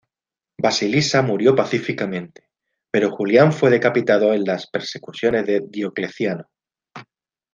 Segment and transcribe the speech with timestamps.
[0.57, 2.49] Basilisa murió pacíficamente,
[2.89, 6.49] pero Julián fue decapitado en las persecuciones de Diocleciano.